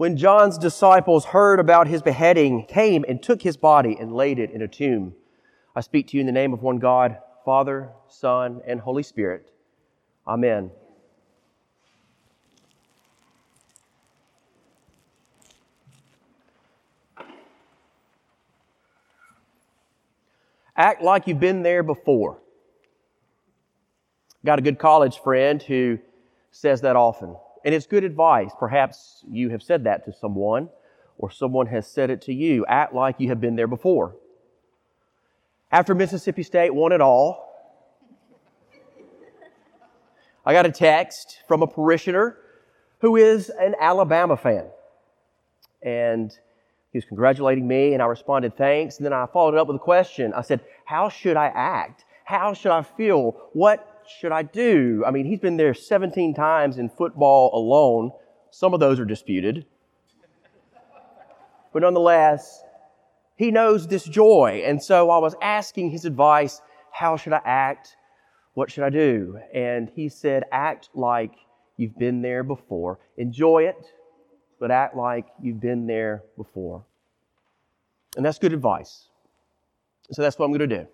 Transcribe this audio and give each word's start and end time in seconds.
When 0.00 0.16
John's 0.16 0.56
disciples 0.56 1.26
heard 1.26 1.60
about 1.60 1.86
his 1.86 2.00
beheading, 2.00 2.64
came 2.64 3.04
and 3.06 3.22
took 3.22 3.42
his 3.42 3.58
body 3.58 3.98
and 4.00 4.14
laid 4.14 4.38
it 4.38 4.50
in 4.50 4.62
a 4.62 4.66
tomb. 4.66 5.14
I 5.76 5.82
speak 5.82 6.06
to 6.06 6.16
you 6.16 6.22
in 6.22 6.26
the 6.26 6.32
name 6.32 6.54
of 6.54 6.62
one 6.62 6.78
God, 6.78 7.18
Father, 7.44 7.90
Son, 8.08 8.62
and 8.66 8.80
Holy 8.80 9.02
Spirit. 9.02 9.52
Amen. 10.26 10.70
Act 20.74 21.02
like 21.02 21.26
you've 21.26 21.38
been 21.38 21.62
there 21.62 21.82
before. 21.82 22.40
Got 24.46 24.58
a 24.58 24.62
good 24.62 24.78
college 24.78 25.18
friend 25.18 25.62
who 25.62 25.98
says 26.52 26.80
that 26.80 26.96
often. 26.96 27.36
And 27.64 27.74
it's 27.74 27.86
good 27.86 28.04
advice. 28.04 28.50
Perhaps 28.58 29.24
you 29.30 29.50
have 29.50 29.62
said 29.62 29.84
that 29.84 30.04
to 30.06 30.12
someone, 30.12 30.68
or 31.18 31.30
someone 31.30 31.66
has 31.66 31.86
said 31.86 32.10
it 32.10 32.22
to 32.22 32.32
you. 32.32 32.64
Act 32.66 32.94
like 32.94 33.16
you 33.18 33.28
have 33.28 33.40
been 33.40 33.56
there 33.56 33.66
before. 33.66 34.16
After 35.70 35.94
Mississippi 35.94 36.42
State 36.42 36.74
won 36.74 36.92
it 36.92 37.00
all, 37.00 37.48
I 40.44 40.52
got 40.52 40.66
a 40.66 40.72
text 40.72 41.40
from 41.46 41.62
a 41.62 41.66
parishioner 41.66 42.36
who 43.00 43.16
is 43.16 43.50
an 43.50 43.74
Alabama 43.78 44.36
fan. 44.36 44.66
And 45.82 46.36
he 46.92 46.98
was 46.98 47.04
congratulating 47.04 47.66
me, 47.68 47.94
and 47.94 48.02
I 48.02 48.06
responded, 48.06 48.56
thanks. 48.56 48.96
And 48.96 49.06
then 49.06 49.12
I 49.12 49.26
followed 49.26 49.54
it 49.54 49.60
up 49.60 49.68
with 49.68 49.76
a 49.76 49.80
question. 49.80 50.32
I 50.34 50.42
said, 50.42 50.60
How 50.84 51.08
should 51.08 51.36
I 51.36 51.46
act? 51.46 52.04
How 52.24 52.52
should 52.54 52.72
I 52.72 52.82
feel? 52.82 53.36
What 53.52 53.86
should 54.18 54.32
I 54.32 54.42
do? 54.42 55.04
I 55.06 55.10
mean, 55.10 55.26
he's 55.26 55.38
been 55.38 55.56
there 55.56 55.74
17 55.74 56.34
times 56.34 56.78
in 56.78 56.88
football 56.88 57.50
alone. 57.54 58.12
Some 58.50 58.74
of 58.74 58.80
those 58.80 58.98
are 58.98 59.04
disputed. 59.04 59.66
But 61.72 61.82
nonetheless, 61.82 62.62
he 63.36 63.50
knows 63.50 63.86
this 63.86 64.04
joy. 64.04 64.62
And 64.66 64.82
so 64.82 65.10
I 65.10 65.18
was 65.18 65.34
asking 65.40 65.90
his 65.90 66.04
advice 66.04 66.60
how 66.92 67.16
should 67.16 67.32
I 67.32 67.40
act? 67.44 67.96
What 68.54 68.70
should 68.70 68.82
I 68.82 68.90
do? 68.90 69.38
And 69.54 69.88
he 69.88 70.08
said, 70.08 70.44
Act 70.50 70.88
like 70.92 71.32
you've 71.76 71.96
been 71.96 72.20
there 72.20 72.42
before. 72.42 72.98
Enjoy 73.16 73.62
it, 73.62 73.86
but 74.58 74.72
act 74.72 74.96
like 74.96 75.26
you've 75.40 75.60
been 75.60 75.86
there 75.86 76.24
before. 76.36 76.84
And 78.16 78.26
that's 78.26 78.38
good 78.38 78.52
advice. 78.52 79.08
So 80.10 80.22
that's 80.22 80.36
what 80.38 80.46
I'm 80.46 80.50
going 80.50 80.68
to 80.68 80.78
do. 80.78 80.86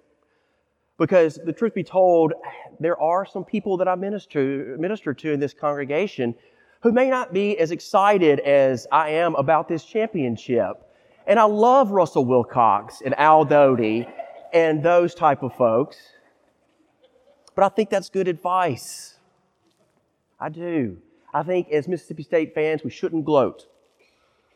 Because 0.98 1.39
the 1.44 1.52
truth 1.52 1.75
be 1.75 1.84
told, 1.84 2.33
there 2.80 3.00
are 3.00 3.27
some 3.27 3.44
people 3.44 3.77
that 3.77 3.89
I 3.89 3.94
minister, 3.94 4.77
minister 4.78 5.12
to 5.12 5.33
in 5.33 5.41
this 5.41 5.53
congregation 5.53 6.34
who 6.80 6.92
may 6.92 7.11
not 7.11 7.33
be 7.33 7.58
as 7.58 7.70
excited 7.70 8.41
as 8.41 8.86
I 8.92 9.11
am 9.11 9.34
about 9.34 9.69
this 9.69 9.84
championship. 9.84 10.77
And 11.27 11.38
I 11.38 11.44
love 11.44 11.91
Russell 11.91 12.25
Wilcox 12.25 13.03
and 13.05 13.19
Al 13.19 13.44
Doty 13.44 14.06
and 14.53 14.83
those 14.83 15.14
type 15.14 15.42
of 15.42 15.55
folks. 15.55 15.97
But 17.55 17.64
I 17.64 17.69
think 17.69 17.91
that's 17.91 18.08
good 18.08 18.28
advice. 18.28 19.16
I 20.38 20.48
do. 20.48 20.98
I 21.34 21.42
think 21.42 21.70
as 21.70 21.88
Mississippi 21.88 22.22
State 22.22 22.55
fans, 22.55 22.84
we 22.84 22.91
shouldn't 22.91 23.25
gloat. 23.25 23.66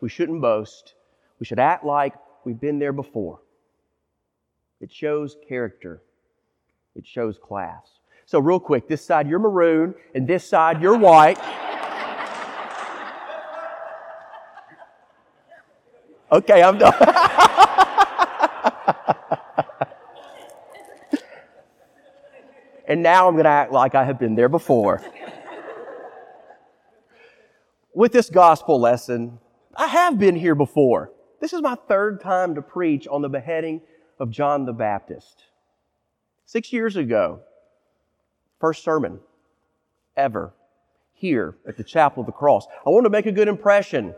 We 0.01 0.09
shouldn't 0.09 0.41
boast. 0.41 0.95
We 1.39 1.47
should 1.47 1.59
act 1.59 1.85
like 1.85 2.15
we've 2.45 2.61
been 2.61 2.79
there 2.79 2.93
before. 2.93 3.41
It 4.81 4.93
shows 4.93 5.37
character. 5.49 6.03
It 6.95 7.07
shows 7.07 7.39
class. 7.39 7.99
So, 8.27 8.39
real 8.39 8.61
quick, 8.61 8.89
this 8.89 9.05
side 9.05 9.29
you're 9.29 9.39
maroon, 9.39 9.95
and 10.15 10.27
this 10.27 10.49
side 10.49 10.81
you're 10.83 10.97
white. 10.97 11.39
Okay, 16.33 16.63
I'm 16.63 16.79
done. 16.79 16.95
and 22.87 23.03
now 23.03 23.27
I'm 23.27 23.35
going 23.35 23.45
to 23.45 23.51
act 23.51 23.73
like 23.73 23.97
I 23.97 24.05
have 24.05 24.21
been 24.21 24.37
there 24.37 24.49
before. 24.49 25.03
With 27.93 28.13
this 28.13 28.31
gospel 28.31 28.81
lesson, 28.81 29.41
I 29.77 29.89
have 29.89 30.21
been 30.21 30.37
here 30.37 30.55
before. 30.55 31.11
This 31.41 31.53
is 31.53 31.61
my 31.63 31.75
third 31.89 32.21
time 32.21 32.55
to 32.55 32.63
preach 32.63 33.09
on 33.09 33.23
the 33.23 33.29
beheading 33.29 33.81
of 34.21 34.31
John 34.31 34.67
the 34.67 34.73
Baptist. 34.73 35.47
Six 36.51 36.73
years 36.73 36.97
ago, 36.97 37.43
first 38.59 38.83
sermon 38.83 39.21
ever 40.17 40.53
here 41.13 41.55
at 41.65 41.77
the 41.77 41.85
Chapel 41.85 42.23
of 42.23 42.27
the 42.27 42.33
Cross. 42.33 42.67
I 42.85 42.91
wanted 42.91 43.05
to 43.05 43.11
make 43.11 43.27
a 43.27 43.31
good 43.31 43.47
impression. 43.47 44.13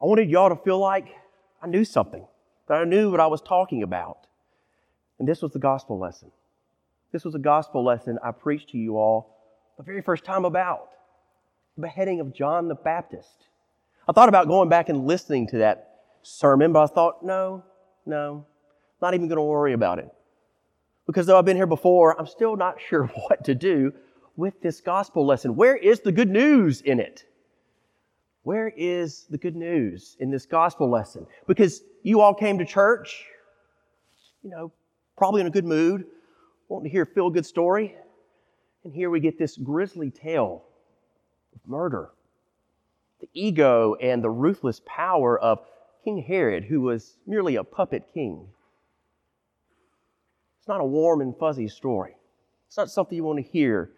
I 0.00 0.04
wanted 0.04 0.30
y'all 0.30 0.48
to 0.48 0.62
feel 0.62 0.78
like 0.78 1.08
I 1.60 1.66
knew 1.66 1.84
something, 1.84 2.24
that 2.68 2.74
I 2.74 2.84
knew 2.84 3.10
what 3.10 3.18
I 3.18 3.26
was 3.26 3.40
talking 3.40 3.82
about. 3.82 4.28
And 5.18 5.26
this 5.26 5.42
was 5.42 5.50
the 5.50 5.58
gospel 5.58 5.98
lesson. 5.98 6.30
This 7.10 7.24
was 7.24 7.34
a 7.34 7.40
gospel 7.40 7.82
lesson 7.82 8.20
I 8.22 8.30
preached 8.30 8.68
to 8.68 8.78
you 8.78 8.96
all 8.96 9.40
the 9.76 9.82
very 9.82 10.02
first 10.02 10.22
time 10.22 10.44
about 10.44 10.90
the 11.74 11.82
beheading 11.82 12.20
of 12.20 12.32
John 12.32 12.68
the 12.68 12.76
Baptist. 12.76 13.48
I 14.06 14.12
thought 14.12 14.28
about 14.28 14.46
going 14.46 14.68
back 14.68 14.88
and 14.88 15.04
listening 15.04 15.48
to 15.48 15.58
that 15.58 15.96
sermon, 16.22 16.72
but 16.72 16.84
I 16.84 16.86
thought, 16.86 17.24
no, 17.24 17.64
no, 18.06 18.46
not 19.02 19.14
even 19.14 19.26
going 19.26 19.38
to 19.38 19.42
worry 19.42 19.72
about 19.72 19.98
it. 19.98 20.12
Because 21.08 21.26
though 21.26 21.38
I've 21.38 21.46
been 21.46 21.56
here 21.56 21.66
before, 21.66 22.18
I'm 22.20 22.26
still 22.26 22.54
not 22.54 22.80
sure 22.88 23.06
what 23.06 23.42
to 23.44 23.54
do 23.56 23.92
with 24.36 24.60
this 24.62 24.80
gospel 24.80 25.26
lesson. 25.26 25.56
Where 25.56 25.76
is 25.76 26.00
the 26.00 26.12
good 26.12 26.30
news 26.30 26.82
in 26.82 27.00
it? 27.00 27.24
Where 28.44 28.68
is 28.76 29.26
the 29.28 29.38
good 29.38 29.56
news 29.56 30.16
in 30.20 30.30
this 30.30 30.46
gospel 30.46 30.88
lesson? 30.88 31.26
Because 31.48 31.82
you 32.02 32.20
all 32.20 32.32
came 32.34 32.58
to 32.58 32.64
church, 32.64 33.24
you 34.44 34.50
know, 34.50 34.70
probably 35.16 35.40
in 35.40 35.48
a 35.48 35.50
good 35.50 35.64
mood, 35.64 36.04
wanting 36.68 36.84
to 36.84 36.90
hear 36.90 37.02
a 37.02 37.06
feel 37.06 37.30
good 37.30 37.44
story. 37.44 37.96
And 38.84 38.94
here 38.94 39.10
we 39.10 39.18
get 39.18 39.38
this 39.38 39.56
grisly 39.56 40.10
tale 40.10 40.62
of 41.54 41.60
murder, 41.68 42.10
the 43.20 43.28
ego 43.32 43.96
and 44.00 44.22
the 44.22 44.30
ruthless 44.30 44.80
power 44.86 45.38
of 45.38 45.58
King 46.04 46.22
Herod, 46.22 46.64
who 46.64 46.82
was 46.82 47.16
merely 47.26 47.56
a 47.56 47.64
puppet 47.64 48.04
king. 48.14 48.46
It's 50.68 50.74
not 50.74 50.82
a 50.82 50.84
warm 50.84 51.22
and 51.22 51.34
fuzzy 51.34 51.66
story. 51.66 52.14
It's 52.66 52.76
not 52.76 52.90
something 52.90 53.16
you 53.16 53.24
want 53.24 53.42
to 53.42 53.52
hear 53.52 53.90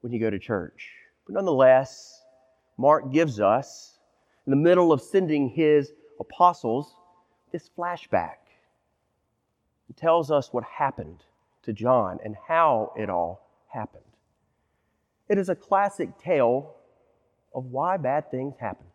when 0.00 0.12
you 0.12 0.20
go 0.20 0.30
to 0.30 0.38
church. 0.38 0.92
But 1.26 1.34
nonetheless, 1.34 2.22
Mark 2.76 3.12
gives 3.12 3.40
us, 3.40 3.98
in 4.46 4.52
the 4.52 4.56
middle 4.56 4.92
of 4.92 5.02
sending 5.02 5.48
his 5.48 5.90
apostles, 6.20 6.94
this 7.50 7.68
flashback. 7.76 8.36
He 9.88 9.94
tells 9.94 10.30
us 10.30 10.52
what 10.52 10.62
happened 10.62 11.24
to 11.64 11.72
John 11.72 12.20
and 12.24 12.36
how 12.46 12.92
it 12.96 13.10
all 13.10 13.50
happened. 13.66 14.04
It 15.28 15.36
is 15.36 15.48
a 15.48 15.56
classic 15.56 16.16
tale 16.16 16.76
of 17.52 17.64
why 17.72 17.96
bad 17.96 18.30
things 18.30 18.54
happen. 18.60 18.86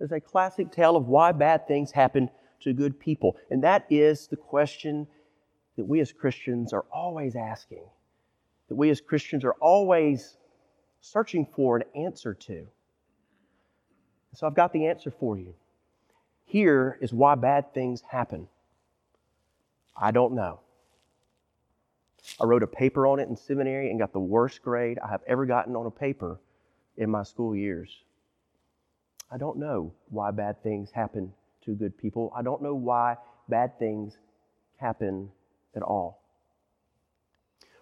It's 0.00 0.10
a 0.10 0.18
classic 0.18 0.72
tale 0.72 0.96
of 0.96 1.06
why 1.06 1.30
bad 1.30 1.68
things 1.68 1.92
happen 1.92 2.30
to 2.62 2.72
good 2.72 2.98
people. 2.98 3.36
And 3.48 3.62
that 3.62 3.86
is 3.90 4.26
the 4.26 4.36
question 4.36 5.06
that 5.76 5.86
we 5.86 6.00
as 6.00 6.12
Christians 6.12 6.72
are 6.72 6.84
always 6.92 7.36
asking, 7.36 7.84
that 8.68 8.74
we 8.74 8.90
as 8.90 9.00
Christians 9.00 9.44
are 9.44 9.54
always 9.54 10.36
searching 11.00 11.46
for 11.46 11.76
an 11.76 11.84
answer 11.94 12.34
to. 12.34 12.66
So 14.34 14.46
I've 14.46 14.54
got 14.54 14.72
the 14.72 14.86
answer 14.86 15.10
for 15.10 15.36
you. 15.38 15.54
Here 16.44 16.98
is 17.00 17.12
why 17.12 17.34
bad 17.34 17.72
things 17.74 18.02
happen. 18.02 18.48
I 19.96 20.10
don't 20.10 20.34
know. 20.34 20.60
I 22.40 22.44
wrote 22.44 22.62
a 22.62 22.68
paper 22.68 23.06
on 23.06 23.18
it 23.18 23.28
in 23.28 23.36
seminary 23.36 23.90
and 23.90 23.98
got 23.98 24.12
the 24.12 24.20
worst 24.20 24.62
grade 24.62 24.98
I 24.98 25.08
have 25.08 25.22
ever 25.26 25.44
gotten 25.44 25.74
on 25.76 25.86
a 25.86 25.90
paper 25.90 26.38
in 26.96 27.10
my 27.10 27.24
school 27.24 27.56
years. 27.56 28.04
I 29.30 29.38
don't 29.38 29.58
know 29.58 29.92
why 30.08 30.30
bad 30.30 30.62
things 30.62 30.90
happen 30.90 31.32
to 31.64 31.74
good 31.74 31.96
people. 31.96 32.32
I 32.36 32.42
don't 32.42 32.62
know 32.62 32.74
why 32.74 33.16
bad 33.48 33.78
things 33.78 34.18
happen 34.76 35.30
at 35.74 35.82
all. 35.82 36.22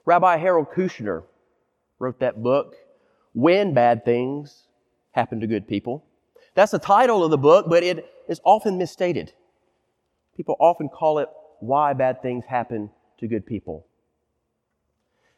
Rabbi 0.04 0.36
Harold 0.36 0.68
Kushner 0.70 1.24
wrote 1.98 2.20
that 2.20 2.42
book, 2.42 2.76
When 3.32 3.74
Bad 3.74 4.04
Things 4.04 4.64
Happen 5.12 5.40
to 5.40 5.46
Good 5.46 5.66
People. 5.68 6.04
That's 6.54 6.72
the 6.72 6.78
title 6.78 7.24
of 7.24 7.30
the 7.30 7.38
book, 7.38 7.66
but 7.68 7.82
it 7.82 8.10
is 8.28 8.40
often 8.44 8.78
misstated. 8.78 9.32
People 10.36 10.56
often 10.58 10.88
call 10.88 11.18
it 11.18 11.28
Why 11.60 11.92
Bad 11.92 12.22
Things 12.22 12.44
Happen 12.44 12.90
to 13.18 13.28
Good 13.28 13.46
People. 13.46 13.86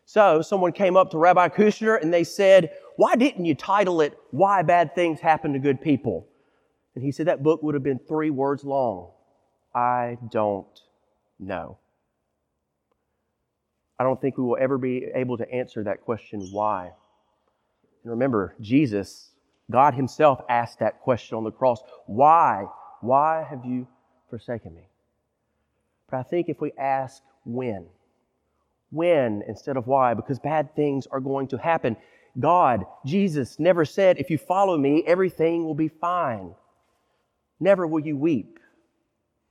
So 0.04 0.42
someone 0.42 0.72
came 0.72 0.96
up 0.96 1.10
to 1.10 1.18
Rabbi 1.18 1.48
Kushner 1.48 2.00
and 2.00 2.12
they 2.12 2.24
said, 2.24 2.70
Why 2.96 3.16
didn't 3.16 3.44
you 3.44 3.54
title 3.54 4.00
it 4.00 4.18
Why 4.30 4.62
Bad 4.62 4.94
Things 4.94 5.20
Happen 5.20 5.52
to 5.54 5.58
Good 5.58 5.80
People? 5.80 6.28
And 6.94 7.02
he 7.02 7.12
said 7.12 7.26
that 7.26 7.42
book 7.42 7.62
would 7.62 7.74
have 7.74 7.82
been 7.82 7.98
three 7.98 8.30
words 8.30 8.64
long. 8.64 9.10
I 9.74 10.18
don't 10.30 10.66
know. 11.38 11.78
I 13.98 14.04
don't 14.04 14.20
think 14.20 14.36
we 14.36 14.44
will 14.44 14.58
ever 14.60 14.78
be 14.78 15.06
able 15.14 15.38
to 15.38 15.50
answer 15.50 15.84
that 15.84 16.00
question, 16.02 16.40
why? 16.50 16.92
And 18.02 18.10
remember, 18.10 18.54
Jesus 18.60 19.32
God 19.72 19.94
Himself 19.94 20.40
asked 20.48 20.80
that 20.80 21.00
question 21.00 21.36
on 21.36 21.44
the 21.44 21.50
cross 21.50 21.82
Why? 22.06 22.66
Why 23.00 23.44
have 23.48 23.64
you 23.64 23.88
forsaken 24.30 24.74
me? 24.74 24.88
But 26.10 26.18
I 26.18 26.22
think 26.22 26.48
if 26.48 26.60
we 26.60 26.72
ask 26.78 27.22
when, 27.44 27.86
when 28.90 29.42
instead 29.48 29.76
of 29.76 29.86
why, 29.86 30.14
because 30.14 30.38
bad 30.38 30.76
things 30.76 31.06
are 31.08 31.20
going 31.20 31.48
to 31.48 31.56
happen. 31.56 31.96
God, 32.38 32.84
Jesus, 33.04 33.58
never 33.58 33.84
said, 33.84 34.18
If 34.18 34.30
you 34.30 34.38
follow 34.38 34.78
me, 34.78 35.02
everything 35.06 35.64
will 35.64 35.74
be 35.74 35.88
fine. 35.88 36.54
Never 37.58 37.86
will 37.86 38.00
you 38.00 38.16
weep. 38.16 38.58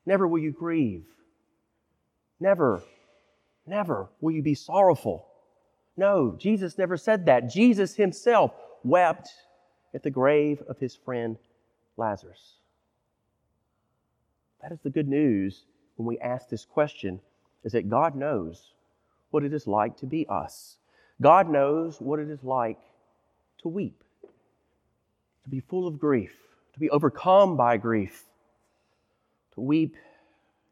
Never 0.06 0.28
will 0.28 0.40
you 0.40 0.52
grieve. 0.52 1.06
Never, 2.40 2.82
never 3.66 4.10
will 4.20 4.32
you 4.32 4.42
be 4.42 4.56
sorrowful. 4.56 5.28
No, 5.98 6.36
Jesus 6.38 6.78
never 6.78 6.98
said 6.98 7.26
that. 7.26 7.50
Jesus 7.50 7.96
himself 7.96 8.54
wept 8.84 9.30
at 9.94 10.04
the 10.04 10.10
grave 10.10 10.62
of 10.68 10.78
his 10.80 10.96
friend 10.96 11.38
Lazarus. 11.98 12.56
That 14.62 14.72
is 14.72 14.80
the 14.82 14.90
good 14.90 15.08
news 15.08 15.66
when 15.96 16.06
we 16.06 16.20
ask 16.20 16.50
this 16.50 16.66
question 16.66 17.20
is 17.64 17.74
that 17.74 17.90
God 17.90 18.16
knows 18.16 18.74
what 19.32 19.44
it 19.44 19.54
is 19.54 19.68
like 19.68 19.98
to 19.98 20.06
be 20.06 20.26
us. 20.30 20.78
God 21.22 21.50
knows 21.50 22.00
what 22.00 22.20
it 22.20 22.30
is 22.30 22.44
like 22.44 22.80
to 23.62 23.68
weep, 23.68 24.04
to 25.44 25.50
be 25.50 25.60
full 25.60 25.88
of 25.88 26.00
grief, 26.00 26.34
to 26.74 26.80
be 26.80 26.90
overcome 26.90 27.56
by 27.56 27.78
grief, 27.78 28.24
to 29.54 29.62
weep 29.62 29.96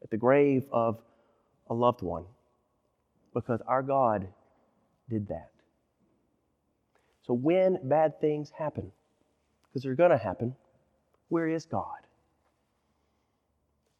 at 0.02 0.10
the 0.10 0.16
grave 0.16 0.64
of 0.72 0.98
a 1.68 1.74
loved 1.74 2.02
one, 2.02 2.24
because 3.34 3.60
our 3.66 3.82
God 3.82 4.28
did 5.08 5.28
that. 5.28 5.50
So 7.22 7.34
when 7.34 7.78
bad 7.82 8.20
things 8.20 8.50
happen, 8.50 8.90
because 9.68 9.82
they're 9.82 9.94
going 9.94 10.10
to 10.10 10.18
happen, 10.18 10.54
where 11.28 11.48
is 11.48 11.64
God? 11.64 12.00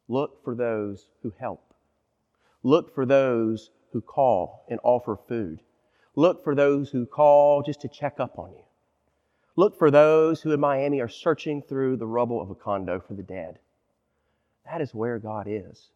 Look 0.09 0.43
for 0.43 0.55
those 0.55 1.07
who 1.23 1.33
help. 1.39 1.63
Look 2.63 2.95
for 2.95 3.07
those 3.07 3.71
who 3.93 4.01
call 4.01 4.65
and 4.69 4.81
offer 4.83 5.17
food. 5.29 5.61
Look 6.17 6.43
for 6.43 6.55
those 6.55 6.91
who 6.91 7.07
call 7.07 7.63
just 7.63 7.81
to 7.83 7.89
check 7.89 8.19
up 8.19 8.39
on 8.39 8.51
you. 8.53 8.65
Look 9.57 9.79
for 9.79 9.91
those 9.91 10.41
who 10.41 10.53
in 10.53 10.61
Miami 10.61 11.01
are 11.01 11.09
searching 11.09 11.63
through 11.63 11.97
the 11.97 12.07
rubble 12.07 12.41
of 12.41 12.51
a 12.51 12.55
condo 12.55 13.01
for 13.01 13.15
the 13.15 13.23
dead. 13.23 13.59
That 14.65 14.81
is 14.81 14.95
where 14.95 15.19
God 15.19 15.47
is. 15.49 15.91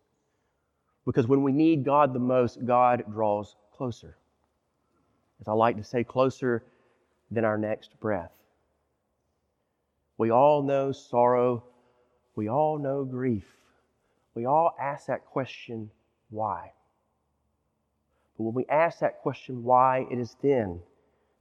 Because 1.07 1.27
when 1.27 1.43
we 1.43 1.53
need 1.53 1.85
God 1.85 2.13
the 2.15 2.19
most, 2.19 2.65
God 2.65 3.05
draws 3.13 3.57
closer. 3.77 4.17
As 5.41 5.49
I 5.49 5.53
like 5.53 5.77
to 5.77 5.85
say, 5.85 6.05
closer 6.05 6.65
than 7.31 7.45
our 7.45 7.59
next 7.59 7.99
breath. 8.01 8.33
We 10.17 10.31
all 10.31 10.63
know 10.63 10.93
sorrow. 10.93 11.65
We 12.37 12.49
all 12.49 12.79
know 12.79 13.05
grief. 13.05 13.45
We 14.35 14.47
all 14.47 14.75
ask 14.81 15.07
that 15.07 15.27
question, 15.27 15.91
why? 16.31 16.73
But 18.37 18.45
when 18.45 18.55
we 18.55 18.67
ask 18.69 18.99
that 19.01 19.21
question, 19.23 19.63
why, 19.63 20.07
it 20.11 20.19
is 20.19 20.37
then 20.43 20.81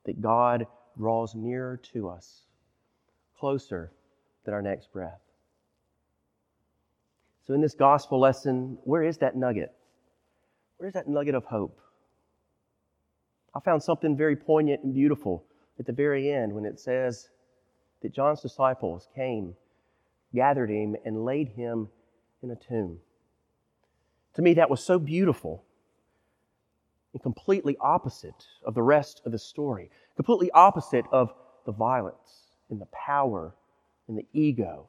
that 0.05 0.21
God 0.21 0.67
draws 0.97 1.33
nearer 1.33 1.77
to 1.93 2.09
us, 2.09 2.41
closer 3.39 3.91
than 4.45 4.53
our 4.53 4.61
next 4.61 4.91
breath. 4.91 5.21
So, 7.45 7.53
in 7.53 7.61
this 7.61 7.73
gospel 7.73 8.19
lesson, 8.19 8.77
where 8.83 9.03
is 9.03 9.17
that 9.17 9.35
nugget? 9.35 9.73
Where's 10.77 10.93
that 10.93 11.07
nugget 11.07 11.35
of 11.35 11.45
hope? 11.45 11.79
I 13.53 13.59
found 13.59 13.83
something 13.83 14.17
very 14.17 14.35
poignant 14.35 14.83
and 14.83 14.93
beautiful 14.93 15.45
at 15.79 15.85
the 15.85 15.93
very 15.93 16.31
end 16.31 16.53
when 16.53 16.65
it 16.65 16.79
says 16.79 17.29
that 18.01 18.13
John's 18.13 18.41
disciples 18.41 19.07
came, 19.15 19.55
gathered 20.33 20.69
him, 20.69 20.95
and 21.05 21.25
laid 21.25 21.49
him 21.49 21.89
in 22.41 22.51
a 22.51 22.55
tomb. 22.55 22.99
To 24.35 24.41
me, 24.41 24.53
that 24.55 24.69
was 24.69 24.83
so 24.83 24.97
beautiful 24.97 25.63
and 27.13 27.21
completely 27.21 27.77
opposite 27.79 28.47
of 28.65 28.73
the 28.73 28.81
rest 28.81 29.21
of 29.25 29.31
the 29.31 29.39
story, 29.39 29.89
completely 30.15 30.49
opposite 30.51 31.05
of 31.11 31.33
the 31.65 31.71
violence 31.71 32.57
and 32.69 32.81
the 32.81 32.87
power 32.87 33.53
and 34.07 34.17
the 34.17 34.25
ego. 34.33 34.87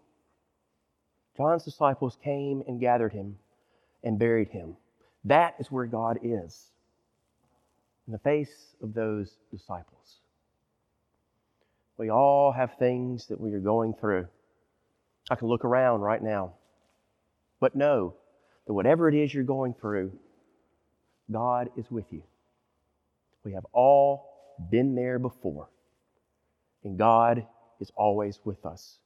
John's 1.36 1.64
disciples 1.64 2.16
came 2.22 2.62
and 2.66 2.80
gathered 2.80 3.12
him 3.12 3.36
and 4.02 4.18
buried 4.18 4.48
him. 4.48 4.76
That 5.24 5.54
is 5.58 5.70
where 5.70 5.86
God 5.86 6.18
is 6.22 6.70
in 8.06 8.12
the 8.12 8.18
face 8.18 8.74
of 8.82 8.94
those 8.94 9.36
disciples. 9.50 10.20
We 11.96 12.10
all 12.10 12.52
have 12.52 12.76
things 12.78 13.26
that 13.28 13.40
we 13.40 13.52
are 13.54 13.60
going 13.60 13.94
through. 13.94 14.26
I 15.30 15.36
can 15.36 15.48
look 15.48 15.64
around 15.64 16.00
right 16.00 16.22
now, 16.22 16.54
but 17.60 17.74
know 17.74 18.14
that 18.66 18.74
whatever 18.74 19.08
it 19.08 19.14
is 19.14 19.32
you're 19.32 19.44
going 19.44 19.74
through, 19.74 20.12
God 21.30 21.70
is 21.76 21.90
with 21.90 22.12
you. 22.12 22.22
We 23.44 23.52
have 23.52 23.64
all 23.72 24.56
been 24.70 24.94
there 24.94 25.18
before, 25.18 25.68
and 26.82 26.98
God 26.98 27.46
is 27.80 27.90
always 27.96 28.40
with 28.44 28.66
us. 28.66 28.98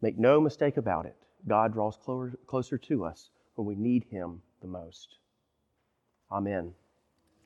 Make 0.00 0.18
no 0.18 0.40
mistake 0.40 0.76
about 0.76 1.06
it, 1.06 1.16
God 1.48 1.72
draws 1.72 1.98
closer 2.46 2.78
to 2.78 3.04
us 3.04 3.30
when 3.54 3.66
we 3.66 3.74
need 3.74 4.04
Him 4.10 4.42
the 4.60 4.68
most. 4.68 5.16
Amen. 6.30 6.72